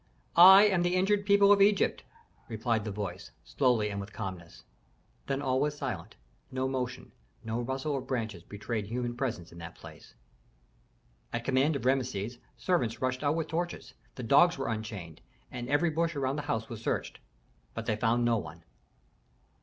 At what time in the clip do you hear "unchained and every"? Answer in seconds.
14.69-15.91